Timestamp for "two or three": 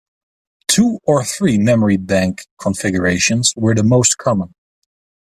0.67-1.59